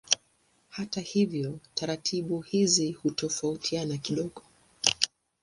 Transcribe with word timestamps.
Hata 0.69 1.01
hivyo 1.01 1.59
taratibu 1.73 2.41
hizi 2.41 2.91
hutofautiana 2.91 3.97
kidogo. 3.97 4.43